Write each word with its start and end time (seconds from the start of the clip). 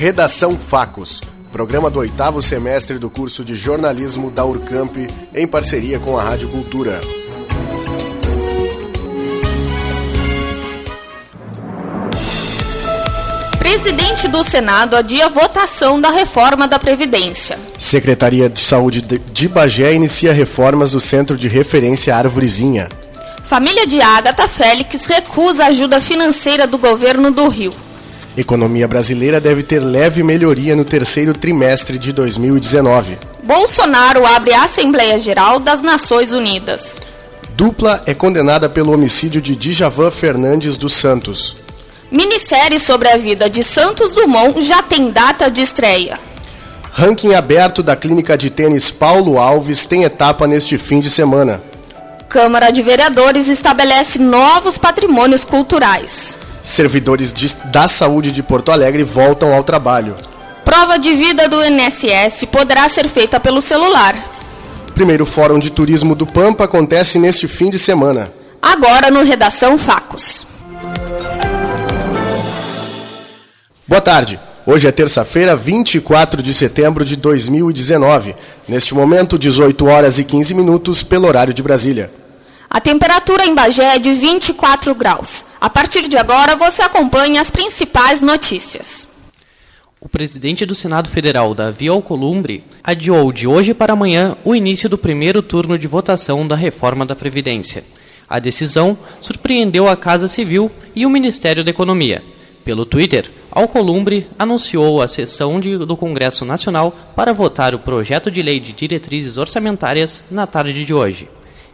Redação 0.00 0.58
Facos, 0.58 1.20
programa 1.52 1.90
do 1.90 1.98
oitavo 1.98 2.40
semestre 2.40 2.98
do 2.98 3.10
curso 3.10 3.44
de 3.44 3.54
jornalismo 3.54 4.30
da 4.30 4.42
Urcamp, 4.42 4.96
em 5.34 5.46
parceria 5.46 5.98
com 5.98 6.16
a 6.16 6.22
Rádio 6.22 6.48
Cultura. 6.48 6.98
Presidente 13.58 14.26
do 14.26 14.42
Senado 14.42 14.96
adia 14.96 15.28
votação 15.28 16.00
da 16.00 16.10
reforma 16.10 16.66
da 16.66 16.78
Previdência. 16.78 17.58
Secretaria 17.78 18.48
de 18.48 18.58
Saúde 18.58 19.02
de 19.02 19.48
Bagé 19.48 19.92
inicia 19.92 20.32
reformas 20.32 20.92
do 20.92 20.98
Centro 20.98 21.36
de 21.36 21.46
Referência 21.46 22.16
Árvorezinha. 22.16 22.88
Família 23.42 23.86
de 23.86 24.00
Agatha 24.00 24.48
Félix 24.48 25.04
recusa 25.04 25.66
ajuda 25.66 26.00
financeira 26.00 26.66
do 26.66 26.78
governo 26.78 27.30
do 27.30 27.46
Rio. 27.48 27.89
Economia 28.36 28.86
brasileira 28.86 29.40
deve 29.40 29.62
ter 29.62 29.80
leve 29.80 30.22
melhoria 30.22 30.76
no 30.76 30.84
terceiro 30.84 31.34
trimestre 31.34 31.98
de 31.98 32.12
2019. 32.12 33.18
Bolsonaro 33.42 34.24
abre 34.24 34.52
a 34.52 34.64
Assembleia 34.64 35.18
Geral 35.18 35.58
das 35.58 35.82
Nações 35.82 36.32
Unidas. 36.32 37.00
Dupla 37.50 38.00
é 38.06 38.14
condenada 38.14 38.68
pelo 38.68 38.92
homicídio 38.92 39.42
de 39.42 39.56
Djavan 39.56 40.10
Fernandes 40.10 40.78
dos 40.78 40.92
Santos. 40.92 41.56
Minissérie 42.10 42.78
sobre 42.78 43.08
a 43.08 43.16
vida 43.16 43.50
de 43.50 43.62
Santos 43.62 44.14
Dumont 44.14 44.60
já 44.60 44.82
tem 44.82 45.10
data 45.10 45.50
de 45.50 45.62
estreia. 45.62 46.18
Ranking 46.92 47.34
aberto 47.34 47.82
da 47.82 47.94
clínica 47.94 48.36
de 48.36 48.50
tênis 48.50 48.90
Paulo 48.90 49.38
Alves 49.38 49.86
tem 49.86 50.04
etapa 50.04 50.46
neste 50.46 50.78
fim 50.78 51.00
de 51.00 51.10
semana. 51.10 51.60
Câmara 52.28 52.70
de 52.70 52.82
Vereadores 52.82 53.48
estabelece 53.48 54.20
novos 54.20 54.78
patrimônios 54.78 55.44
culturais. 55.44 56.36
Servidores 56.70 57.32
de, 57.32 57.52
da 57.64 57.88
saúde 57.88 58.30
de 58.30 58.44
Porto 58.44 58.70
Alegre 58.70 59.02
voltam 59.02 59.52
ao 59.52 59.64
trabalho. 59.64 60.14
Prova 60.64 61.00
de 61.00 61.12
vida 61.14 61.48
do 61.48 61.60
INSS 61.64 62.44
poderá 62.44 62.88
ser 62.88 63.08
feita 63.08 63.40
pelo 63.40 63.60
celular. 63.60 64.16
Primeiro 64.94 65.26
Fórum 65.26 65.58
de 65.58 65.68
Turismo 65.68 66.14
do 66.14 66.24
Pampa 66.24 66.64
acontece 66.64 67.18
neste 67.18 67.48
fim 67.48 67.70
de 67.70 67.78
semana. 67.78 68.32
Agora 68.62 69.10
no 69.10 69.24
Redação 69.24 69.76
Facos. 69.76 70.46
Boa 73.84 74.00
tarde. 74.00 74.38
Hoje 74.64 74.86
é 74.86 74.92
terça-feira, 74.92 75.56
24 75.56 76.40
de 76.40 76.54
setembro 76.54 77.04
de 77.04 77.16
2019. 77.16 78.36
Neste 78.68 78.94
momento, 78.94 79.36
18 79.36 79.86
horas 79.86 80.20
e 80.20 80.24
15 80.24 80.54
minutos 80.54 81.02
pelo 81.02 81.26
horário 81.26 81.52
de 81.52 81.64
Brasília. 81.64 82.19
A 82.72 82.80
temperatura 82.80 83.44
em 83.44 83.52
Bagé 83.52 83.96
é 83.96 83.98
de 83.98 84.12
24 84.12 84.94
graus. 84.94 85.46
A 85.60 85.68
partir 85.68 86.08
de 86.08 86.16
agora, 86.16 86.54
você 86.54 86.82
acompanha 86.82 87.40
as 87.40 87.50
principais 87.50 88.22
notícias. 88.22 89.08
O 90.00 90.08
presidente 90.08 90.64
do 90.64 90.72
Senado 90.72 91.08
Federal, 91.08 91.52
Davi 91.52 91.88
Alcolumbre, 91.88 92.62
adiou 92.84 93.32
de 93.32 93.44
hoje 93.44 93.74
para 93.74 93.94
amanhã 93.94 94.36
o 94.44 94.54
início 94.54 94.88
do 94.88 94.96
primeiro 94.96 95.42
turno 95.42 95.76
de 95.76 95.88
votação 95.88 96.46
da 96.46 96.54
reforma 96.54 97.04
da 97.04 97.16
Previdência. 97.16 97.82
A 98.28 98.38
decisão 98.38 98.96
surpreendeu 99.20 99.88
a 99.88 99.96
Casa 99.96 100.28
Civil 100.28 100.70
e 100.94 101.04
o 101.04 101.10
Ministério 101.10 101.64
da 101.64 101.70
Economia. 101.70 102.22
Pelo 102.64 102.84
Twitter, 102.84 103.32
Alcolumbre 103.50 104.28
anunciou 104.38 105.02
a 105.02 105.08
sessão 105.08 105.58
de, 105.58 105.76
do 105.76 105.96
Congresso 105.96 106.44
Nacional 106.44 106.94
para 107.16 107.32
votar 107.32 107.74
o 107.74 107.80
projeto 107.80 108.30
de 108.30 108.40
lei 108.40 108.60
de 108.60 108.72
diretrizes 108.72 109.38
orçamentárias 109.38 110.22
na 110.30 110.46
tarde 110.46 110.84
de 110.84 110.94
hoje. 110.94 111.28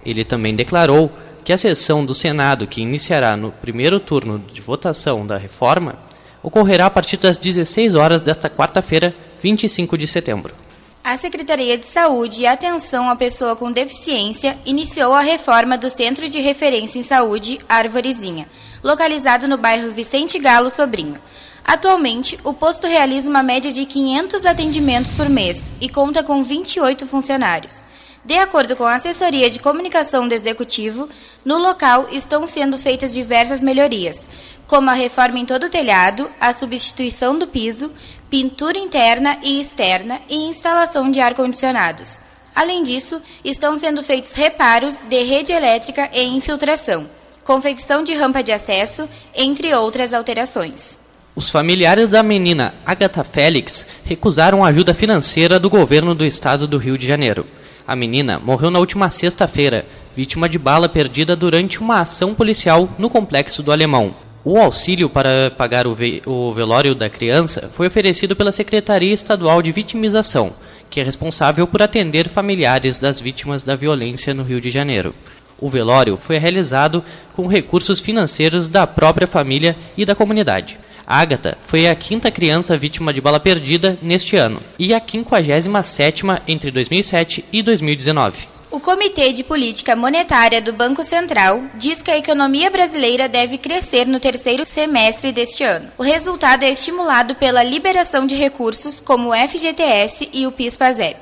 Ele 0.06 0.24
também 0.24 0.54
declarou 0.54 1.10
que 1.44 1.52
a 1.52 1.58
sessão 1.58 2.04
do 2.04 2.14
Senado, 2.14 2.66
que 2.66 2.80
iniciará 2.80 3.36
no 3.36 3.50
primeiro 3.50 3.98
turno 3.98 4.38
de 4.38 4.62
votação 4.62 5.26
da 5.26 5.36
reforma, 5.36 5.98
ocorrerá 6.42 6.86
a 6.86 6.90
partir 6.90 7.16
das 7.16 7.36
16 7.36 7.96
horas 7.96 8.22
desta 8.22 8.48
quarta-feira, 8.48 9.12
25 9.42 9.98
de 9.98 10.06
setembro. 10.06 10.54
A 11.02 11.16
Secretaria 11.16 11.76
de 11.76 11.86
Saúde 11.86 12.42
e 12.42 12.46
Atenção 12.46 13.10
à 13.10 13.16
Pessoa 13.16 13.56
com 13.56 13.70
Deficiência 13.70 14.56
iniciou 14.64 15.12
a 15.12 15.20
reforma 15.20 15.76
do 15.76 15.90
Centro 15.90 16.28
de 16.28 16.38
Referência 16.40 17.00
em 17.00 17.02
Saúde 17.02 17.58
Arvorezinha, 17.68 18.48
localizado 18.82 19.48
no 19.48 19.56
bairro 19.56 19.90
Vicente 19.90 20.38
Galo 20.38 20.70
Sobrinho. 20.70 21.16
Atualmente, 21.64 22.38
o 22.44 22.52
posto 22.54 22.86
realiza 22.86 23.28
uma 23.28 23.42
média 23.42 23.72
de 23.72 23.84
500 23.84 24.46
atendimentos 24.46 25.10
por 25.10 25.28
mês 25.28 25.72
e 25.80 25.88
conta 25.88 26.22
com 26.22 26.42
28 26.44 27.08
funcionários. 27.08 27.84
De 28.26 28.36
acordo 28.36 28.74
com 28.74 28.82
a 28.82 28.96
assessoria 28.96 29.48
de 29.48 29.60
comunicação 29.60 30.26
do 30.26 30.34
executivo, 30.34 31.08
no 31.44 31.58
local 31.58 32.08
estão 32.10 32.44
sendo 32.44 32.76
feitas 32.76 33.14
diversas 33.14 33.62
melhorias, 33.62 34.28
como 34.66 34.90
a 34.90 34.94
reforma 34.94 35.38
em 35.38 35.46
todo 35.46 35.66
o 35.66 35.70
telhado, 35.70 36.28
a 36.40 36.52
substituição 36.52 37.38
do 37.38 37.46
piso, 37.46 37.88
pintura 38.28 38.76
interna 38.78 39.38
e 39.44 39.60
externa 39.60 40.20
e 40.28 40.48
instalação 40.48 41.08
de 41.08 41.20
ar-condicionados. 41.20 42.18
Além 42.52 42.82
disso, 42.82 43.22
estão 43.44 43.78
sendo 43.78 44.02
feitos 44.02 44.34
reparos 44.34 44.98
de 45.08 45.22
rede 45.22 45.52
elétrica 45.52 46.10
e 46.12 46.24
infiltração, 46.24 47.08
confecção 47.44 48.02
de 48.02 48.12
rampa 48.12 48.42
de 48.42 48.50
acesso, 48.50 49.08
entre 49.36 49.72
outras 49.72 50.12
alterações. 50.12 51.00
Os 51.36 51.48
familiares 51.48 52.08
da 52.08 52.24
menina 52.24 52.74
Agatha 52.84 53.22
Félix 53.22 53.86
recusaram 54.04 54.64
ajuda 54.64 54.92
financeira 54.92 55.60
do 55.60 55.70
governo 55.70 56.12
do 56.12 56.26
estado 56.26 56.66
do 56.66 56.76
Rio 56.76 56.98
de 56.98 57.06
Janeiro. 57.06 57.46
A 57.86 57.94
menina 57.94 58.40
morreu 58.40 58.68
na 58.68 58.80
última 58.80 59.08
sexta-feira, 59.10 59.86
vítima 60.12 60.48
de 60.48 60.58
bala 60.58 60.88
perdida 60.88 61.36
durante 61.36 61.80
uma 61.80 62.00
ação 62.00 62.34
policial 62.34 62.88
no 62.98 63.08
complexo 63.08 63.62
do 63.62 63.70
Alemão. 63.70 64.12
O 64.44 64.58
auxílio 64.58 65.08
para 65.08 65.52
pagar 65.56 65.86
o, 65.86 65.94
ve 65.94 66.20
o 66.26 66.52
velório 66.52 66.96
da 66.96 67.08
criança 67.08 67.70
foi 67.72 67.86
oferecido 67.86 68.34
pela 68.34 68.50
Secretaria 68.50 69.14
Estadual 69.14 69.62
de 69.62 69.70
Vitimização, 69.70 70.52
que 70.90 70.98
é 70.98 71.04
responsável 71.04 71.64
por 71.64 71.80
atender 71.80 72.28
familiares 72.28 72.98
das 72.98 73.20
vítimas 73.20 73.62
da 73.62 73.76
violência 73.76 74.34
no 74.34 74.42
Rio 74.42 74.60
de 74.60 74.68
Janeiro. 74.68 75.14
O 75.56 75.70
velório 75.70 76.16
foi 76.16 76.38
realizado 76.38 77.04
com 77.34 77.46
recursos 77.46 78.00
financeiros 78.00 78.68
da 78.68 78.84
própria 78.84 79.28
família 79.28 79.76
e 79.96 80.04
da 80.04 80.14
comunidade. 80.14 80.76
Ágata 81.06 81.56
foi 81.64 81.86
a 81.86 81.94
quinta 81.94 82.30
criança 82.30 82.76
vítima 82.76 83.12
de 83.12 83.20
bala 83.20 83.38
perdida 83.38 83.96
neste 84.02 84.36
ano 84.36 84.60
e 84.78 84.92
a 84.92 85.00
57ª 85.00 86.42
entre 86.48 86.70
2007 86.72 87.44
e 87.52 87.62
2019. 87.62 88.48
O 88.68 88.80
Comitê 88.80 89.32
de 89.32 89.44
Política 89.44 89.94
Monetária 89.94 90.60
do 90.60 90.72
Banco 90.72 91.04
Central 91.04 91.62
diz 91.76 92.02
que 92.02 92.10
a 92.10 92.18
economia 92.18 92.68
brasileira 92.68 93.28
deve 93.28 93.56
crescer 93.56 94.06
no 94.06 94.18
terceiro 94.18 94.64
semestre 94.64 95.30
deste 95.30 95.62
ano. 95.62 95.88
O 95.96 96.02
resultado 96.02 96.64
é 96.64 96.70
estimulado 96.70 97.36
pela 97.36 97.62
liberação 97.62 98.26
de 98.26 98.34
recursos 98.34 99.00
como 99.00 99.30
o 99.30 99.34
FGTS 99.34 100.28
e 100.32 100.46
o 100.46 100.52
PIS/PASEP. 100.52 101.16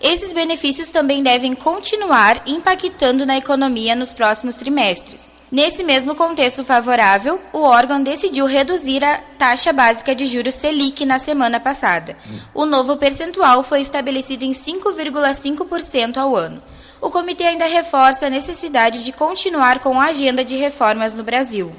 Esses 0.00 0.32
benefícios 0.32 0.90
também 0.90 1.22
devem 1.22 1.52
continuar 1.52 2.42
impactando 2.46 3.24
na 3.24 3.36
economia 3.36 3.94
nos 3.94 4.12
próximos 4.12 4.56
trimestres. 4.56 5.30
Nesse 5.50 5.82
mesmo 5.82 6.14
contexto 6.14 6.64
favorável, 6.64 7.40
o 7.52 7.58
órgão 7.62 8.00
decidiu 8.00 8.46
reduzir 8.46 9.02
a 9.02 9.18
taxa 9.36 9.72
básica 9.72 10.14
de 10.14 10.24
juros 10.24 10.54
Selic 10.54 11.04
na 11.04 11.18
semana 11.18 11.58
passada. 11.58 12.16
O 12.54 12.64
novo 12.64 12.96
percentual 12.96 13.64
foi 13.64 13.80
estabelecido 13.80 14.44
em 14.44 14.52
5,5% 14.52 16.18
ao 16.18 16.36
ano. 16.36 16.62
O 17.00 17.10
comitê 17.10 17.44
ainda 17.44 17.66
reforça 17.66 18.26
a 18.26 18.30
necessidade 18.30 19.02
de 19.02 19.10
continuar 19.10 19.80
com 19.80 20.00
a 20.00 20.06
agenda 20.06 20.44
de 20.44 20.54
reformas 20.54 21.16
no 21.16 21.24
Brasil. 21.24 21.72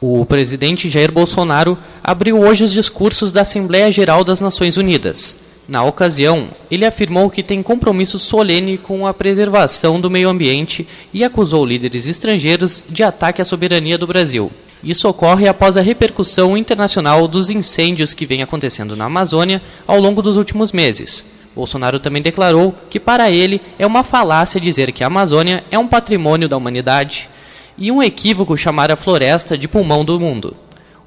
O 0.00 0.26
presidente 0.26 0.88
Jair 0.88 1.12
Bolsonaro 1.12 1.78
abriu 2.02 2.40
hoje 2.40 2.64
os 2.64 2.72
discursos 2.72 3.30
da 3.30 3.42
Assembleia 3.42 3.92
Geral 3.92 4.24
das 4.24 4.40
Nações 4.40 4.76
Unidas. 4.76 5.53
Na 5.66 5.82
ocasião, 5.82 6.48
ele 6.70 6.84
afirmou 6.84 7.30
que 7.30 7.42
tem 7.42 7.62
compromisso 7.62 8.18
solene 8.18 8.76
com 8.76 9.06
a 9.06 9.14
preservação 9.14 9.98
do 9.98 10.10
meio 10.10 10.28
ambiente 10.28 10.86
e 11.12 11.24
acusou 11.24 11.64
líderes 11.64 12.06
estrangeiros 12.06 12.84
de 12.88 13.02
ataque 13.02 13.40
à 13.40 13.44
soberania 13.46 13.96
do 13.96 14.06
Brasil. 14.06 14.52
Isso 14.82 15.08
ocorre 15.08 15.48
após 15.48 15.78
a 15.78 15.80
repercussão 15.80 16.54
internacional 16.54 17.26
dos 17.26 17.48
incêndios 17.48 18.12
que 18.12 18.26
vem 18.26 18.42
acontecendo 18.42 18.94
na 18.94 19.06
Amazônia 19.06 19.62
ao 19.86 19.98
longo 19.98 20.20
dos 20.20 20.36
últimos 20.36 20.70
meses. 20.70 21.24
Bolsonaro 21.56 21.98
também 21.98 22.20
declarou 22.20 22.74
que, 22.90 23.00
para 23.00 23.30
ele, 23.30 23.62
é 23.78 23.86
uma 23.86 24.02
falácia 24.02 24.60
dizer 24.60 24.92
que 24.92 25.02
a 25.02 25.06
Amazônia 25.06 25.64
é 25.70 25.78
um 25.78 25.88
patrimônio 25.88 26.48
da 26.48 26.58
humanidade 26.58 27.30
e 27.78 27.90
um 27.90 28.02
equívoco 28.02 28.54
chamar 28.58 28.90
a 28.90 28.96
floresta 28.96 29.56
de 29.56 29.66
pulmão 29.66 30.04
do 30.04 30.20
mundo. 30.20 30.54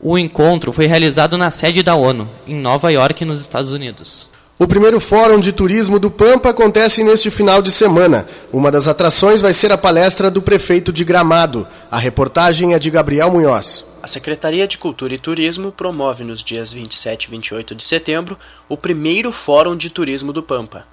O 0.02 0.18
encontro 0.18 0.74
foi 0.74 0.88
realizado 0.88 1.38
na 1.38 1.52
sede 1.52 1.84
da 1.84 1.94
ONU, 1.94 2.28
em 2.48 2.56
Nova 2.56 2.92
York, 2.92 3.24
nos 3.24 3.40
Estados 3.40 3.72
Unidos. 3.72 4.37
O 4.60 4.68
primeiro 4.68 5.00
Fórum 5.00 5.40
de 5.40 5.54
Turismo 5.54 6.00
do 6.00 6.10
Pampa 6.10 6.50
acontece 6.50 7.04
neste 7.04 7.30
final 7.30 7.62
de 7.62 7.72
semana. 7.72 8.28
Uma 8.52 8.72
das 8.72 8.88
atrações 8.88 9.40
vai 9.40 9.54
ser 9.54 9.72
a 9.72 9.78
palestra 9.78 10.32
do 10.32 10.42
prefeito 10.42 10.92
de 10.92 11.06
Gramado. 11.06 11.68
A 11.92 12.00
reportagem 12.00 12.74
é 12.74 12.80
de 12.80 12.90
Gabriel 12.90 13.30
Munhoz. 13.30 13.86
A 14.02 14.08
Secretaria 14.08 14.68
de 14.68 14.80
Cultura 14.80 15.14
e 15.14 15.20
Turismo 15.20 15.72
promove 15.72 16.24
nos 16.24 16.44
dias 16.44 16.74
27 16.74 17.26
e 17.26 17.30
28 17.30 17.76
de 17.76 17.84
setembro 17.84 18.36
o 18.68 18.76
primeiro 18.76 19.32
Fórum 19.32 19.78
de 19.78 19.92
Turismo 19.92 20.34
do 20.34 20.42
Pampa. 20.42 20.88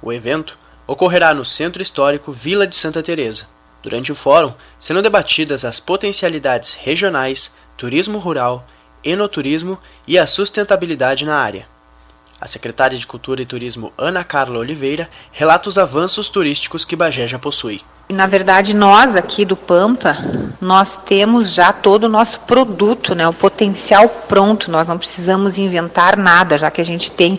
O 0.00 0.12
evento 0.12 0.56
ocorrerá 0.86 1.34
no 1.34 1.44
Centro 1.44 1.82
Histórico 1.82 2.30
Vila 2.30 2.68
de 2.68 2.76
Santa 2.76 3.02
Teresa. 3.02 3.48
Durante 3.82 4.12
o 4.12 4.14
fórum 4.14 4.54
serão 4.78 5.02
debatidas 5.02 5.64
as 5.64 5.80
potencialidades 5.80 6.74
regionais, 6.74 7.50
turismo 7.76 8.20
rural, 8.20 8.64
enoturismo 9.02 9.76
e 10.06 10.16
a 10.16 10.24
sustentabilidade 10.24 11.26
na 11.26 11.36
área. 11.36 11.77
A 12.40 12.46
secretária 12.46 12.96
de 12.96 13.06
Cultura 13.06 13.42
e 13.42 13.46
Turismo 13.46 13.92
Ana 13.98 14.22
Carla 14.22 14.58
Oliveira 14.58 15.08
relata 15.32 15.68
os 15.68 15.76
avanços 15.76 16.28
turísticos 16.28 16.84
que 16.84 16.94
Bagé 16.94 17.26
já 17.26 17.38
possui. 17.38 17.80
Na 18.08 18.26
verdade, 18.26 18.74
nós 18.74 19.16
aqui 19.16 19.44
do 19.44 19.56
Pampa, 19.56 20.16
nós 20.60 20.96
temos 20.96 21.52
já 21.52 21.72
todo 21.72 22.04
o 22.04 22.08
nosso 22.08 22.40
produto, 22.40 23.14
né, 23.14 23.26
o 23.28 23.32
potencial 23.32 24.08
pronto. 24.08 24.70
Nós 24.70 24.88
não 24.88 24.96
precisamos 24.96 25.58
inventar 25.58 26.16
nada, 26.16 26.56
já 26.56 26.70
que 26.70 26.80
a 26.80 26.84
gente 26.84 27.12
tem 27.12 27.38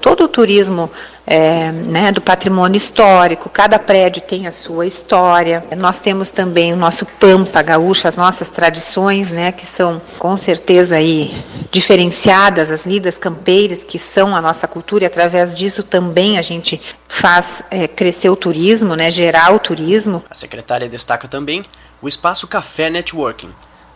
todo 0.00 0.24
o 0.24 0.28
turismo 0.28 0.90
é, 1.26 1.70
né, 1.70 2.10
do 2.10 2.20
patrimônio 2.20 2.76
histórico, 2.76 3.48
cada 3.48 3.78
prédio 3.78 4.22
tem 4.22 4.46
a 4.46 4.52
sua 4.52 4.86
história. 4.86 5.64
Nós 5.76 6.00
temos 6.00 6.30
também 6.30 6.72
o 6.72 6.76
nosso 6.76 7.06
Pampa 7.06 7.62
Gaúcha, 7.62 8.08
as 8.08 8.16
nossas 8.16 8.48
tradições, 8.48 9.30
né, 9.30 9.52
que 9.52 9.64
são 9.64 10.02
com 10.18 10.34
certeza 10.36 10.96
aí 10.96 11.32
diferenciadas, 11.70 12.70
as 12.70 12.84
lidas 12.84 13.18
campeiras, 13.18 13.84
que 13.84 13.98
são 13.98 14.34
a 14.34 14.40
nossa 14.40 14.66
cultura, 14.66 15.04
e 15.04 15.06
através 15.06 15.54
disso 15.54 15.82
também 15.82 16.38
a 16.38 16.42
gente 16.42 16.80
faz 17.06 17.62
é, 17.70 17.86
crescer 17.86 18.28
o 18.28 18.36
turismo, 18.36 18.96
né, 18.96 19.10
gerar 19.10 19.54
o 19.54 19.58
turismo. 19.58 20.22
A 20.28 20.34
secretária 20.34 20.88
destaca 20.88 21.28
também 21.28 21.62
o 22.00 22.08
espaço 22.08 22.48
Café 22.48 22.90
Networking, 22.90 23.50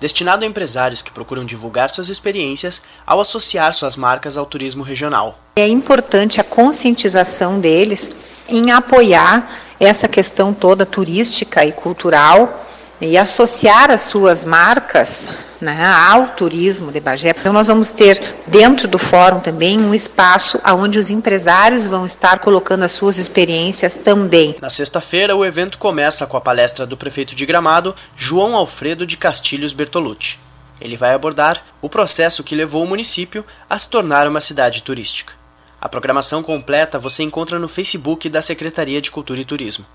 destinado 0.07 0.45
a 0.45 0.49
empresários 0.49 1.03
que 1.03 1.11
procuram 1.11 1.45
divulgar 1.45 1.91
suas 1.91 2.09
experiências 2.09 2.81
ao 3.05 3.21
associar 3.21 3.73
suas 3.73 3.97
marcas 3.97 4.39
ao 4.39 4.47
turismo 4.47 4.85
regional. 4.85 5.37
É 5.57 5.67
importante 5.67 6.41
a 6.41 6.45
conscientização 6.45 7.59
deles 7.59 8.13
em 8.49 8.71
apoiar 8.71 9.51
essa 9.81 10.07
questão 10.07 10.55
toda 10.55 10.87
turística 10.87 11.65
e 11.67 11.73
cultural 11.73 12.65
e 13.01 13.19
associar 13.19 13.91
as 13.91 14.03
suas 14.03 14.45
marcas 14.45 15.29
né, 15.61 15.85
ao 15.85 16.29
turismo 16.29 16.93
de 16.93 17.01
Bagé. 17.01 17.35
Então 17.39 17.53
nós 17.53 17.69
vamos 17.69 17.91
ter 17.91 18.21
dentro 18.47 18.87
do 18.89 18.99
fórum 18.99 19.41
também 19.41 19.79
um 19.79 19.95
espaço 19.95 20.61
onde 20.75 20.99
os 20.99 21.11
empresários 21.11 21.87
vão 21.87 22.05
estar 22.05 22.39
colocando 22.41 22.85
as 22.85 22.93
suas 22.93 23.19
experiências 23.19 23.97
também. 23.97 24.57
Na 24.61 24.71
sexta-feira 24.71 25.35
o 25.35 25.45
evento 25.45 25.79
começa 25.79 26.27
com 26.27 26.37
a 26.37 26.41
palestra 26.41 26.87
do 26.87 26.97
prefeito 26.97 27.35
de 27.35 27.47
Gramado, 27.47 27.95
João 28.17 28.55
Alfredo 28.55 29.07
de 29.07 29.17
Castilhos 29.17 29.73
Bertolucci. 29.73 30.39
Ele 30.81 30.97
vai 30.97 31.15
abordar 31.15 31.65
o 31.81 31.89
processo 31.89 32.45
que 32.45 32.55
levou 32.55 32.85
o 32.85 32.87
município 32.87 33.45
a 33.69 33.79
se 33.79 33.89
tornar 33.89 34.29
uma 34.29 34.41
cidade 34.41 34.83
turística. 34.83 35.33
A 35.81 35.89
programação 35.89 36.43
completa 36.43 36.99
você 36.99 37.23
encontra 37.23 37.59
no 37.59 37.69
Facebook 37.69 38.29
da 38.29 38.43
Secretaria 38.43 39.01
de 39.01 39.11
Cultura 39.11 39.41
e 39.41 39.45
Turismo. 39.45 39.87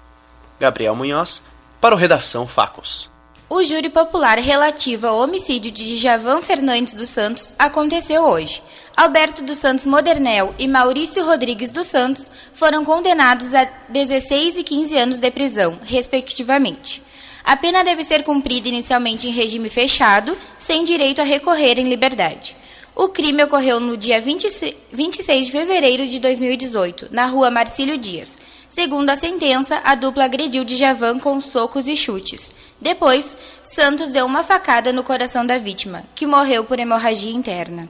Gabriel 0.59 0.95
Munhoz, 0.95 1.43
para 1.79 1.93
o 1.93 1.97
Redação 1.97 2.47
Facos. 2.47 3.10
O 3.53 3.65
júri 3.65 3.89
popular 3.89 4.39
relativo 4.39 5.06
ao 5.06 5.19
homicídio 5.19 5.71
de 5.71 5.98
Javan 5.98 6.42
Fernandes 6.42 6.94
dos 6.94 7.09
Santos 7.09 7.53
aconteceu 7.59 8.24
hoje. 8.24 8.63
Alberto 8.95 9.44
dos 9.44 9.57
Santos 9.57 9.86
Modernel 9.86 10.56
e 10.57 10.69
Maurício 10.69 11.21
Rodrigues 11.25 11.74
dos 11.74 11.88
Santos 11.88 12.31
foram 12.53 12.86
condenados 12.86 13.53
a 13.53 13.65
16 13.89 14.59
e 14.59 14.63
15 14.63 14.98
anos 14.98 15.19
de 15.19 15.30
prisão, 15.31 15.77
respectivamente. 15.83 17.03
A 17.44 17.57
pena 17.57 17.83
deve 17.83 18.06
ser 18.06 18.24
cumprida 18.24 18.69
inicialmente 18.69 19.27
em 19.27 19.31
regime 19.31 19.69
fechado, 19.69 20.38
sem 20.57 20.86
direito 20.86 21.19
a 21.19 21.25
recorrer 21.25 21.77
em 21.77 21.89
liberdade. 21.89 22.56
O 22.95 23.09
crime 23.09 23.44
ocorreu 23.44 23.81
no 23.81 23.97
dia 23.97 24.21
26 24.21 25.45
de 25.45 25.51
fevereiro 25.51 26.07
de 26.07 26.21
2018, 26.21 27.09
na 27.12 27.25
rua 27.25 27.51
Marcílio 27.51 27.97
Dias, 27.97 28.39
Segundo 28.71 29.09
a 29.09 29.18
sentença, 29.18 29.81
a 29.83 29.95
dupla 29.95 30.23
agrediu 30.23 30.63
Djavan 30.63 31.19
com 31.19 31.41
socos 31.41 31.89
e 31.89 31.97
chutes. 31.97 32.53
Depois, 32.79 33.38
Santos 33.62 34.12
deu 34.12 34.25
uma 34.25 34.45
facada 34.45 34.94
no 34.94 35.03
coração 35.03 35.45
da 35.45 35.57
vítima, 35.57 36.03
que 36.15 36.25
morreu 36.25 36.63
por 36.63 36.79
hemorragia 36.79 37.33
interna. 37.33 37.89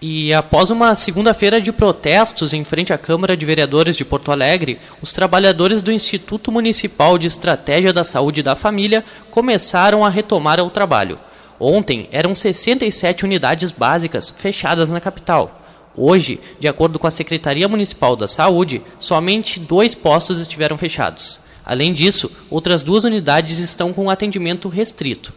E 0.00 0.32
após 0.32 0.70
uma 0.70 0.94
segunda-feira 0.94 1.60
de 1.60 1.70
protestos 1.70 2.54
em 2.54 2.64
frente 2.64 2.94
à 2.94 2.98
Câmara 2.98 3.36
de 3.36 3.44
Vereadores 3.44 3.94
de 3.94 4.02
Porto 4.02 4.32
Alegre, 4.32 4.80
os 5.02 5.12
trabalhadores 5.12 5.82
do 5.82 5.92
Instituto 5.92 6.50
Municipal 6.50 7.18
de 7.18 7.26
Estratégia 7.26 7.92
da 7.92 8.04
Saúde 8.04 8.42
da 8.42 8.56
Família 8.56 9.04
começaram 9.30 10.02
a 10.02 10.08
retomar 10.08 10.58
o 10.60 10.70
trabalho. 10.70 11.18
Ontem 11.60 12.08
eram 12.10 12.34
67 12.34 13.22
unidades 13.22 13.70
básicas 13.70 14.30
fechadas 14.30 14.90
na 14.90 14.98
capital. 14.98 15.58
Hoje, 15.96 16.40
de 16.58 16.66
acordo 16.66 16.98
com 16.98 17.06
a 17.06 17.10
Secretaria 17.10 17.68
Municipal 17.68 18.16
da 18.16 18.26
Saúde, 18.26 18.82
somente 18.98 19.60
dois 19.60 19.94
postos 19.94 20.38
estiveram 20.38 20.78
fechados. 20.78 21.40
Além 21.64 21.92
disso, 21.92 22.30
outras 22.50 22.82
duas 22.82 23.04
unidades 23.04 23.58
estão 23.58 23.92
com 23.92 24.10
atendimento 24.10 24.68
restrito. 24.68 25.32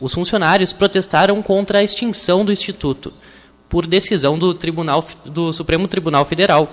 Os 0.00 0.14
funcionários 0.14 0.72
protestaram 0.72 1.42
contra 1.42 1.78
a 1.78 1.82
extinção 1.82 2.44
do 2.44 2.52
Instituto, 2.52 3.12
por 3.68 3.86
decisão 3.86 4.38
do, 4.38 4.54
Tribunal, 4.54 5.04
do 5.24 5.52
Supremo 5.52 5.88
Tribunal 5.88 6.24
Federal, 6.24 6.68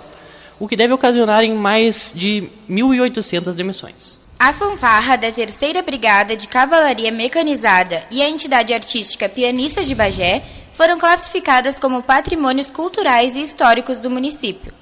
o 0.59 0.67
que 0.67 0.75
deve 0.75 0.93
ocasionar 0.93 1.43
em 1.43 1.53
mais 1.53 2.13
de 2.15 2.47
1.800 2.69 3.55
demissões. 3.55 4.21
A 4.37 4.53
fanfarra 4.53 5.15
da 5.15 5.31
Terceira 5.31 5.81
Brigada 5.81 6.35
de 6.35 6.47
Cavalaria 6.47 7.11
Mecanizada 7.11 8.03
e 8.11 8.21
a 8.21 8.29
entidade 8.29 8.73
artística 8.73 9.29
Pianistas 9.29 9.87
de 9.87 9.95
Bagé 9.95 10.43
foram 10.73 10.99
classificadas 10.99 11.79
como 11.79 12.03
patrimônios 12.03 12.69
culturais 12.69 13.35
e 13.35 13.41
históricos 13.41 13.99
do 13.99 14.09
município. 14.09 14.73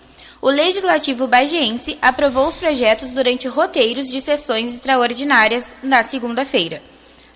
O 0.42 0.50
Legislativo 0.50 1.28
Bagiense 1.28 2.00
aprovou 2.02 2.48
os 2.48 2.58
projetos 2.58 3.12
durante 3.12 3.48
roteiros 3.48 4.08
de 4.08 4.20
sessões 4.20 4.74
extraordinárias 4.74 5.76
na 5.84 6.02
segunda-feira. 6.02 6.82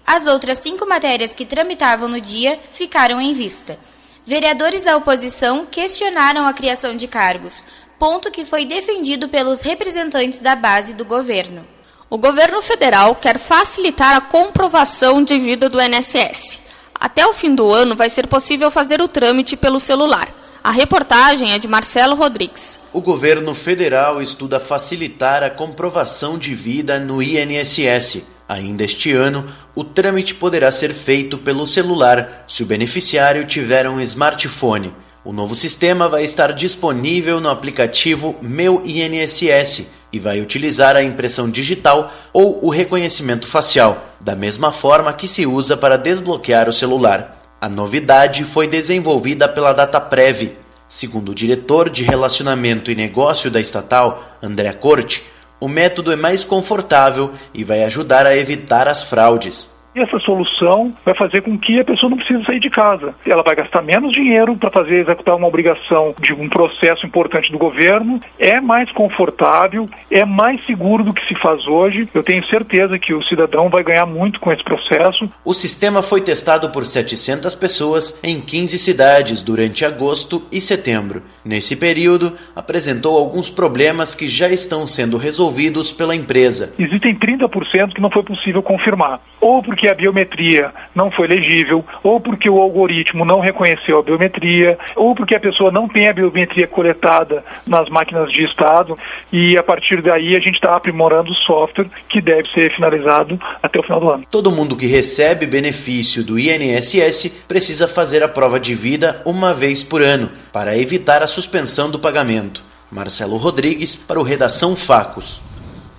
As 0.08 0.26
outras 0.26 0.58
cinco 0.58 0.88
matérias 0.88 1.36
que 1.36 1.46
tramitavam 1.46 2.08
no 2.08 2.20
dia 2.20 2.60
ficaram 2.72 3.22
em 3.22 3.34
vista. 3.34 3.78
Vereadores 4.26 4.84
da 4.84 4.98
oposição 4.98 5.68
questionaram 5.68 6.48
a 6.48 6.54
criação 6.54 6.96
de 6.96 7.08
cargos, 7.08 7.64
ponto 8.00 8.32
que 8.32 8.44
foi 8.44 8.66
defendido 8.66 9.30
pelos 9.30 9.62
representantes 9.62 10.40
da 10.40 10.56
base 10.56 10.96
do 10.96 11.06
governo. 11.06 11.66
O 12.10 12.18
governo 12.18 12.62
federal 12.62 13.16
quer 13.16 13.38
facilitar 13.38 14.16
a 14.16 14.22
comprovação 14.22 15.24
de 15.24 15.38
vida 15.38 15.70
do 15.70 15.80
INSS. 15.80 16.65
Até 17.00 17.26
o 17.26 17.34
fim 17.34 17.54
do 17.54 17.72
ano 17.72 17.96
vai 17.96 18.10
ser 18.10 18.28
possível 18.28 18.72
fazer 18.72 19.02
o 19.02 19.08
trâmite 19.08 19.56
pelo 19.58 19.80
celular. 19.80 20.28
A 20.64 20.72
reportagem 20.72 21.54
é 21.54 21.60
de 21.60 21.68
Marcelo 21.68 22.16
Rodrigues. 22.16 22.80
O 22.92 23.00
governo 23.00 23.54
federal 23.54 24.20
estuda 24.22 24.60
facilitar 24.60 25.44
a 25.44 25.50
comprovação 25.50 26.40
de 26.40 26.56
vida 26.56 27.00
no 27.00 27.22
INSS. 27.22 28.24
Ainda 28.50 28.84
este 28.84 29.12
ano, 29.12 29.46
o 29.76 29.84
trâmite 29.84 30.34
poderá 30.34 30.72
ser 30.72 30.94
feito 30.94 31.38
pelo 31.38 31.68
celular 31.68 32.46
se 32.48 32.64
o 32.64 32.66
beneficiário 32.66 33.46
tiver 33.46 33.88
um 33.88 34.00
smartphone. 34.02 34.92
O 35.26 35.34
novo 35.34 35.56
sistema 35.56 36.08
vai 36.08 36.24
estar 36.24 36.54
disponível 36.54 37.42
no 37.42 37.50
aplicativo 37.50 38.36
Meu 38.44 38.84
INSS 38.86 39.88
e 40.14 40.20
vai 40.20 40.40
utilizar 40.40 40.96
a 40.96 41.02
impressão 41.02 41.50
digital 41.50 42.14
ou 42.32 42.64
o 42.64 42.70
reconhecimento 42.70 43.48
facial, 43.48 44.06
da 44.20 44.36
mesma 44.36 44.72
forma 44.72 45.12
que 45.12 45.28
se 45.28 45.44
usa 45.48 45.76
para 45.76 45.98
desbloquear 45.98 46.70
o 46.70 46.74
celular. 46.74 47.44
A 47.60 47.68
novidade 47.68 48.44
foi 48.44 48.68
desenvolvida 48.68 49.50
pela 49.50 49.74
DataPrev. 49.74 50.56
Segundo 50.88 51.30
o 51.30 51.36
diretor 51.36 51.90
de 51.90 52.04
Relacionamento 52.04 52.92
e 52.92 52.96
Negócio 52.96 53.50
da 53.50 53.60
estatal, 53.60 54.38
André 54.44 54.72
Corte, 54.74 55.24
o 55.60 55.68
método 55.68 56.12
é 56.12 56.16
mais 56.16 56.44
confortável 56.44 57.34
e 57.52 57.64
vai 57.64 57.84
ajudar 57.84 58.28
a 58.28 58.38
evitar 58.38 58.88
as 58.88 59.02
fraudes. 59.02 59.75
E 59.96 60.02
essa 60.02 60.20
solução 60.20 60.94
vai 61.06 61.16
fazer 61.16 61.42
com 61.42 61.58
que 61.58 61.80
a 61.80 61.86
pessoa 61.86 62.10
não 62.10 62.18
precise 62.18 62.44
sair 62.44 62.60
de 62.60 62.70
casa. 62.70 63.16
Ela 63.26 63.42
vai 63.42 63.56
gastar 63.56 63.82
menos 63.82 64.12
dinheiro 64.12 64.58
para 64.58 64.70
fazer 64.70 64.96
executar 64.96 65.38
uma 65.38 65.48
obrigação 65.48 66.14
de 66.22 66.34
um 66.34 66.50
processo 66.50 67.06
importante 67.06 67.50
do 67.50 67.58
governo, 67.58 68.20
é 68.38 68.60
mais 68.60 68.92
confortável, 68.92 69.88
é 70.12 70.26
mais 70.26 70.64
seguro 70.66 71.02
do 71.02 71.14
que 71.14 71.26
se 71.26 71.36
faz 71.36 71.66
hoje. 71.66 72.10
Eu 72.14 72.24
tenho 72.24 72.46
certeza 72.48 73.00
que 73.00 73.14
o 73.14 73.24
cidadão 73.24 73.70
vai 73.70 73.86
ganhar 73.86 74.06
muito 74.06 74.38
com 74.42 74.52
esse 74.52 74.64
processo. 74.66 75.30
O 75.46 75.54
sistema 75.54 76.02
foi 76.02 76.20
testado 76.20 76.70
por 76.72 76.86
700 76.86 77.56
pessoas 77.56 78.20
em 78.22 78.42
15 78.42 78.78
cidades 78.78 79.42
durante 79.42 79.86
agosto 79.86 80.44
e 80.52 80.60
setembro. 80.60 81.24
Nesse 81.46 81.78
período, 81.78 82.34
apresentou 82.54 83.18
alguns 83.18 83.50
problemas 83.50 84.14
que 84.14 84.28
já 84.28 84.50
estão 84.50 84.86
sendo 84.86 85.16
resolvidos 85.16 85.94
pela 85.94 86.16
empresa. 86.16 86.74
Existem 86.78 87.16
30% 87.16 87.94
que 87.94 88.02
não 88.02 88.10
foi 88.10 88.24
possível 88.24 88.62
confirmar, 88.62 89.22
ou 89.40 89.64
porque 89.64 89.85
a 89.88 89.94
biometria 89.94 90.72
não 90.94 91.12
foi 91.12 91.28
legível, 91.28 91.84
ou 92.04 92.20
porque 92.20 92.50
o 92.50 92.60
algoritmo 92.60 93.26
não 93.26 93.40
reconheceu 93.40 94.00
a 94.00 94.04
biometria, 94.04 94.78
ou 94.96 95.16
porque 95.16 95.36
a 95.36 95.40
pessoa 95.40 95.72
não 95.72 95.88
tem 95.88 96.08
a 96.08 96.14
biometria 96.14 96.68
coletada 96.68 97.44
nas 97.68 97.90
máquinas 97.90 98.32
de 98.32 98.44
Estado, 98.44 98.98
e 99.32 99.58
a 99.58 99.64
partir 99.64 100.02
daí 100.02 100.36
a 100.36 100.40
gente 100.40 100.56
está 100.56 100.76
aprimorando 100.76 101.32
o 101.32 101.36
software 101.36 101.88
que 102.10 102.22
deve 102.22 102.50
ser 102.52 102.74
finalizado 102.76 103.40
até 103.62 103.80
o 103.80 103.84
final 103.84 104.00
do 104.00 104.12
ano. 104.12 104.24
Todo 104.30 104.52
mundo 104.52 104.76
que 104.76 104.88
recebe 104.88 105.46
benefício 105.46 106.24
do 106.24 106.40
INSS 106.40 107.44
precisa 107.48 107.88
fazer 107.88 108.24
a 108.24 108.28
prova 108.28 108.60
de 108.60 108.76
vida 108.76 109.22
uma 109.26 109.54
vez 109.54 109.84
por 109.84 110.02
ano, 110.02 110.30
para 110.52 110.78
evitar 110.78 111.22
a 111.22 111.28
suspensão 111.28 111.90
do 111.90 112.00
pagamento. 112.00 112.64
Marcelo 112.92 113.38
Rodrigues 113.38 113.96
para 113.96 114.20
o 114.20 114.24
Redação 114.24 114.76
Facos. 114.76 115.42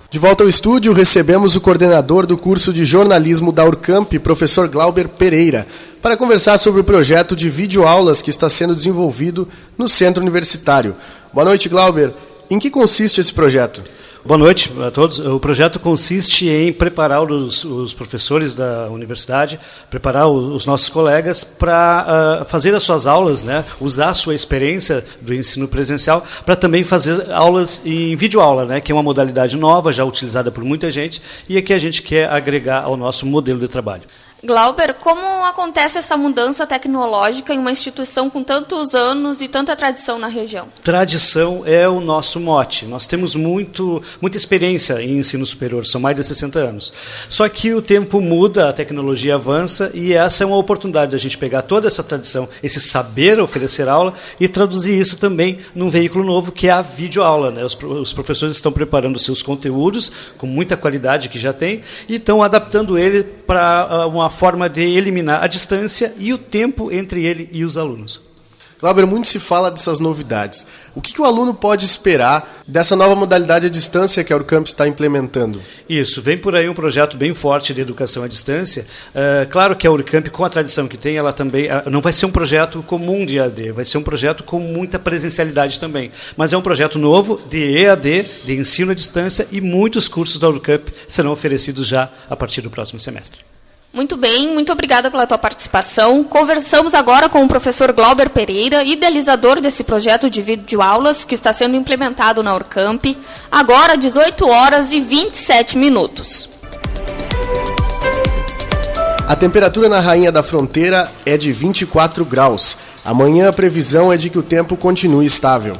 De 0.09 0.19
volta 0.19 0.41
ao 0.41 0.49
estúdio, 0.49 0.93
recebemos 0.93 1.57
o 1.57 1.61
coordenador 1.61 2.25
do 2.25 2.37
curso 2.37 2.71
de 2.71 2.85
jornalismo 2.85 3.51
da 3.51 3.65
Urcamp, 3.65 4.13
professor 4.19 4.69
Glauber 4.69 5.09
Pereira, 5.09 5.67
para 6.01 6.15
conversar 6.15 6.57
sobre 6.57 6.79
o 6.79 6.83
projeto 6.83 7.35
de 7.35 7.49
videoaulas 7.49 8.21
que 8.21 8.29
está 8.29 8.49
sendo 8.49 8.73
desenvolvido 8.73 9.49
no 9.77 9.89
centro 9.89 10.23
universitário. 10.23 10.95
Boa 11.33 11.43
noite, 11.43 11.67
Glauber. 11.67 12.13
Em 12.49 12.57
que 12.57 12.69
consiste 12.69 13.19
esse 13.19 13.33
projeto? 13.33 13.83
Boa 14.27 14.37
noite 14.37 14.73
a 14.85 14.91
todos. 14.91 15.19
O 15.19 15.39
projeto 15.39 15.79
consiste 15.79 16.49
em 16.49 16.73
preparar 16.73 17.23
os, 17.23 17.63
os 17.63 17.93
professores 17.93 18.55
da 18.55 18.89
universidade, 18.89 19.57
preparar 19.89 20.27
os, 20.27 20.65
nossos 20.65 20.89
colegas 20.89 21.45
para 21.45 22.41
uh, 22.41 22.45
fazer 22.45 22.75
as 22.75 22.83
suas 22.83 23.07
aulas, 23.07 23.45
né, 23.45 23.63
usar 23.79 24.09
a 24.09 24.13
sua 24.13 24.35
experiência 24.35 25.01
do 25.21 25.33
ensino 25.33 25.65
presencial 25.65 26.25
para 26.45 26.57
também 26.57 26.83
fazer 26.83 27.31
aulas 27.31 27.81
em 27.85 28.17
videoaula, 28.17 28.65
né, 28.65 28.81
que 28.81 28.91
é 28.91 28.95
uma 28.95 29.01
modalidade 29.01 29.55
nova, 29.55 29.93
já 29.93 30.03
utilizada 30.03 30.51
por 30.51 30.61
muita 30.61 30.91
gente 30.91 31.21
e 31.47 31.55
é 31.57 31.61
que 31.61 31.71
a 31.71 31.79
gente 31.79 32.01
quer 32.01 32.29
agregar 32.29 32.83
ao 32.83 32.97
nosso 32.97 33.25
modelo 33.25 33.61
de 33.61 33.69
trabalho. 33.69 34.03
Glauber, 34.47 34.93
como 34.93 35.43
acontece 35.43 35.97
essa 35.97 36.15
mudança 36.15 36.65
tecnológica 36.65 37.53
em 37.53 37.59
uma 37.59 37.69
instituição 37.69 38.29
com 38.29 38.41
tantos 38.41 38.95
anos 38.95 39.41
e 39.41 39.47
tanta 39.49 39.75
tradição 39.75 40.17
na 40.17 40.27
região? 40.27 40.69
Tradição 40.81 41.63
é 41.65 41.85
o 41.85 41.99
nosso 41.99 42.39
mote. 42.39 42.85
Nós 42.85 43.05
temos 43.05 43.35
muito, 43.35 44.01
muita 44.21 44.37
experiência 44.37 45.01
em 45.01 45.17
ensino 45.17 45.45
superior, 45.45 45.85
são 45.85 45.99
mais 45.99 46.15
de 46.15 46.23
60 46.23 46.59
anos. 46.59 46.93
Só 47.27 47.49
que 47.49 47.73
o 47.73 47.81
tempo 47.81 48.21
muda, 48.21 48.69
a 48.69 48.73
tecnologia 48.73 49.35
avança 49.35 49.91
e 49.93 50.13
essa 50.13 50.45
é 50.45 50.47
uma 50.47 50.55
oportunidade 50.55 51.11
da 51.11 51.17
gente 51.17 51.37
pegar 51.37 51.63
toda 51.63 51.87
essa 51.87 52.01
tradição, 52.01 52.47
esse 52.63 52.79
saber 52.79 53.41
oferecer 53.41 53.89
aula 53.89 54.13
e 54.39 54.47
traduzir 54.47 54.97
isso 54.97 55.17
também 55.17 55.59
num 55.75 55.89
veículo 55.89 56.23
novo 56.23 56.53
que 56.53 56.69
é 56.69 56.71
a 56.71 56.81
videoaula. 56.81 57.51
Né? 57.51 57.65
Os, 57.65 57.77
os 57.83 58.13
professores 58.13 58.55
estão 58.55 58.71
preparando 58.71 59.19
seus 59.19 59.43
conteúdos 59.43 60.09
com 60.37 60.47
muita 60.47 60.77
qualidade 60.77 61.27
que 61.27 61.37
já 61.37 61.51
tem 61.51 61.81
e 62.07 62.15
estão 62.15 62.41
adaptando 62.41 62.97
ele 62.97 63.23
para 63.47 64.05
uh, 64.05 64.09
uma 64.09 64.29
forma 64.37 64.69
de 64.69 64.81
eliminar 64.81 65.43
a 65.43 65.47
distância 65.47 66.13
e 66.19 66.31
o 66.31 66.37
tempo 66.37 66.91
entre 66.91 67.25
ele 67.25 67.49
e 67.51 67.65
os 67.65 67.77
alunos. 67.77 68.27
Glauber, 68.79 69.07
muito 69.07 69.27
se 69.27 69.39
fala 69.39 69.71
dessas 69.71 69.99
novidades. 69.99 70.67
O 70.93 71.01
que, 71.01 71.11
que, 71.11 71.19
o 71.19 71.25
aluno 71.25 71.51
pode 71.51 71.83
esperar 71.83 72.63
dessa 72.67 72.95
nova 72.95 73.15
modalidade 73.15 73.65
à 73.65 73.69
distância 73.69 74.23
que 74.23 74.31
a 74.31 74.35
Urcamp 74.35 74.67
está 74.67 74.87
implementando? 74.87 75.59
Isso, 75.89 76.21
vem 76.21 76.37
por 76.37 76.55
aí 76.55 76.69
um 76.69 76.75
projeto 76.75 77.17
bem 77.17 77.33
forte 77.33 77.73
de 77.73 77.81
educação 77.81 78.23
à 78.23 78.27
distância. 78.27 78.85
Uh, 79.15 79.49
claro 79.49 79.75
que 79.75 79.87
a 79.87 79.91
Urcamp, 79.91 80.27
com 80.27 80.45
a 80.45 80.49
tradição 80.49 80.87
que 80.87 80.95
tem, 80.95 81.17
ela 81.17 81.33
também 81.33 81.65
uh, 81.65 81.89
não 81.89 82.01
vai 82.01 82.13
ser 82.13 82.27
um 82.27 82.31
projeto 82.31 82.83
comum 82.83 83.25
de 83.25 83.39
EAD, 83.39 83.71
vai 83.71 83.83
ser 83.83 83.97
um 83.97 84.03
projeto 84.03 84.43
com 84.43 84.59
muita 84.59 84.99
presencialidade 84.99 85.79
também. 85.79 86.11
Mas 86.35 86.53
é 86.53 86.57
um 86.57 86.61
projeto 86.61 86.99
novo 86.99 87.41
de 87.49 87.79
EAD, 87.79 88.25
de 88.45 88.55
ensino 88.55 88.91
à 88.91 88.95
distância, 88.95 89.47
e 89.51 89.59
muitos 89.59 90.07
cursos 90.07 90.37
da 90.37 90.47
Urcamp 90.47 90.87
serão 91.07 91.31
oferecidos 91.31 91.87
já 91.87 92.09
a 92.29 92.35
partir 92.35 92.61
do 92.61 92.69
próximo 92.69 92.99
semestre. 92.99 93.56
Muito 93.93 94.15
bem, 94.17 94.53
muito 94.53 94.71
obrigada 94.71 95.09
pela 95.09 95.25
tua 95.25 95.37
participação. 95.37 96.23
Conversamos 96.23 96.93
agora 96.93 97.29
com 97.29 97.43
o 97.43 97.47
professor 97.47 97.91
Glauber 97.93 98.29
Pereira, 98.29 98.83
idealizador 98.83 99.59
desse 99.59 99.83
projeto 99.83 100.29
de 100.29 100.41
videoaulas 100.41 101.23
que 101.23 101.33
está 101.33 101.51
sendo 101.51 101.75
implementado 101.75 102.43
na 102.43 102.53
Urcamp. 102.53 103.05
Agora, 103.51 103.97
18 103.97 104.47
horas 104.47 104.91
e 104.91 104.99
27 104.99 105.77
minutos. 105.77 106.49
A 109.27 109.35
temperatura 109.35 109.89
na 109.89 109.99
Rainha 109.99 110.31
da 110.31 110.43
Fronteira 110.43 111.11
é 111.25 111.35
de 111.37 111.51
24 111.51 112.23
graus. 112.23 112.77
Amanhã 113.03 113.49
a 113.49 113.53
previsão 113.53 114.11
é 114.11 114.17
de 114.17 114.29
que 114.29 114.37
o 114.37 114.43
tempo 114.43 114.77
continue 114.77 115.25
estável. 115.25 115.75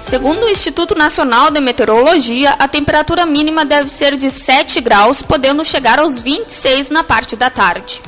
Segundo 0.00 0.44
o 0.44 0.48
Instituto 0.48 0.94
Nacional 0.94 1.50
de 1.50 1.60
Meteorologia, 1.60 2.50
a 2.58 2.68
temperatura 2.68 3.24
mínima 3.24 3.64
deve 3.64 3.88
ser 3.88 4.16
de 4.16 4.30
7 4.30 4.80
graus, 4.80 5.22
podendo 5.22 5.64
chegar 5.64 5.98
aos 5.98 6.20
26 6.20 6.90
na 6.90 7.02
parte 7.02 7.34
da 7.34 7.48
tarde. 7.48 8.02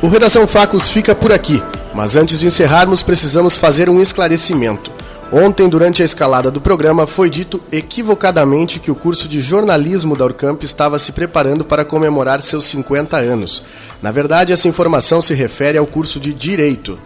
O 0.00 0.08
Redação 0.08 0.48
Facos 0.48 0.88
fica 0.88 1.14
por 1.14 1.32
aqui, 1.32 1.62
mas 1.94 2.16
antes 2.16 2.40
de 2.40 2.46
encerrarmos, 2.46 3.02
precisamos 3.02 3.54
fazer 3.54 3.88
um 3.88 4.00
esclarecimento. 4.00 4.90
Ontem, 5.32 5.66
durante 5.66 6.02
a 6.02 6.04
escalada 6.04 6.50
do 6.50 6.60
programa, 6.60 7.06
foi 7.06 7.30
dito 7.30 7.58
equivocadamente 7.72 8.78
que 8.78 8.90
o 8.90 8.94
curso 8.94 9.26
de 9.26 9.40
jornalismo 9.40 10.14
da 10.14 10.26
Urcamp 10.26 10.62
estava 10.62 10.98
se 10.98 11.12
preparando 11.12 11.64
para 11.64 11.86
comemorar 11.86 12.42
seus 12.42 12.66
50 12.66 13.16
anos. 13.16 13.62
Na 14.02 14.12
verdade, 14.12 14.52
essa 14.52 14.68
informação 14.68 15.22
se 15.22 15.32
refere 15.32 15.78
ao 15.78 15.86
curso 15.86 16.20
de 16.20 16.34
Direito. 16.34 17.00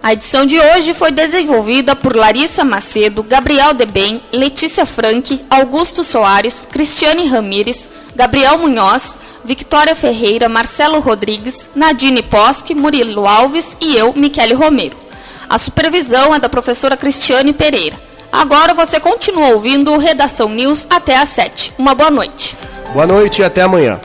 A 0.00 0.12
edição 0.12 0.46
de 0.46 0.60
hoje 0.60 0.94
foi 0.94 1.10
desenvolvida 1.10 1.96
por 1.96 2.14
Larissa 2.14 2.62
Macedo, 2.62 3.24
Gabriel 3.24 3.74
Debem, 3.74 4.20
Letícia 4.32 4.86
Franck, 4.86 5.44
Augusto 5.50 6.04
Soares, 6.04 6.68
Cristiane 6.70 7.26
Ramires, 7.26 7.88
Gabriel 8.14 8.58
Munhoz, 8.58 9.18
Victória 9.44 9.96
Ferreira, 9.96 10.48
Marcelo 10.48 11.00
Rodrigues, 11.00 11.68
Nadine 11.74 12.22
Posque, 12.22 12.76
Murilo 12.76 13.26
Alves 13.26 13.76
e 13.80 13.96
eu, 13.96 14.12
Michele 14.14 14.54
Romero. 14.54 15.03
A 15.48 15.58
supervisão 15.58 16.34
é 16.34 16.38
da 16.38 16.48
professora 16.48 16.96
Cristiane 16.96 17.52
Pereira. 17.52 17.96
Agora 18.32 18.74
você 18.74 18.98
continua 18.98 19.50
ouvindo 19.50 19.92
o 19.92 19.98
Redação 19.98 20.48
News 20.48 20.86
até 20.90 21.16
às 21.16 21.28
7. 21.28 21.74
Uma 21.78 21.94
boa 21.94 22.10
noite. 22.10 22.56
Boa 22.92 23.06
noite 23.06 23.42
e 23.42 23.44
até 23.44 23.62
amanhã. 23.62 24.00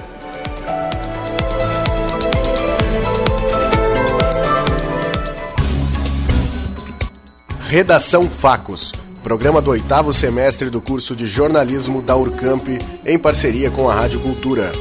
Redação 7.69 8.27
Facos, 8.27 8.91
programa 9.21 9.61
do 9.61 9.69
oitavo 9.69 10.11
semestre 10.11 10.71
do 10.71 10.81
curso 10.81 11.15
de 11.15 11.27
jornalismo 11.27 12.01
da 12.01 12.15
Urcamp, 12.15 12.67
em 13.05 13.19
parceria 13.19 13.69
com 13.69 13.87
a 13.87 13.93
Rádio 13.93 14.19
Cultura. 14.21 14.71